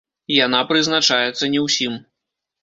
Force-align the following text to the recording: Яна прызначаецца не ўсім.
Яна 0.45 0.61
прызначаецца 0.71 1.51
не 1.57 1.61
ўсім. 1.67 1.93